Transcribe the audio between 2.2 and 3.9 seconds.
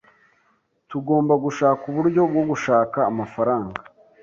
bwo gushaka amafaranga.